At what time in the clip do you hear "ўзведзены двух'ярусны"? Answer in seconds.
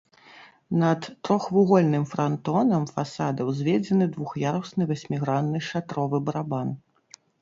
3.49-4.83